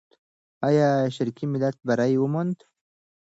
[0.67, 2.57] آیا شرقي ملت بری وموند؟